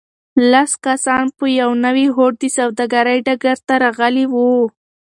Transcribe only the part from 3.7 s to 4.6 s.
راغلي وو.